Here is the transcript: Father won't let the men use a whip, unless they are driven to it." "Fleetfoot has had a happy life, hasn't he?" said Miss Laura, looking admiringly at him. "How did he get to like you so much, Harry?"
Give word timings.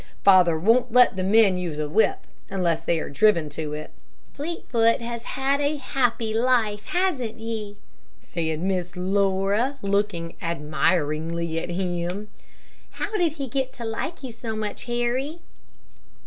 Father 0.23 0.57
won't 0.57 0.91
let 0.91 1.15
the 1.15 1.21
men 1.21 1.57
use 1.59 1.77
a 1.77 1.87
whip, 1.87 2.21
unless 2.49 2.81
they 2.81 2.99
are 2.99 3.07
driven 3.07 3.49
to 3.49 3.73
it." 3.73 3.91
"Fleetfoot 4.33 4.99
has 4.99 5.21
had 5.37 5.61
a 5.61 5.75
happy 5.75 6.33
life, 6.33 6.87
hasn't 6.87 7.37
he?" 7.37 7.77
said 8.19 8.61
Miss 8.61 8.95
Laura, 8.97 9.77
looking 9.83 10.33
admiringly 10.41 11.59
at 11.59 11.69
him. 11.69 12.29
"How 12.93 13.15
did 13.15 13.33
he 13.33 13.45
get 13.47 13.73
to 13.73 13.85
like 13.85 14.23
you 14.23 14.31
so 14.31 14.55
much, 14.55 14.85
Harry?" 14.85 15.41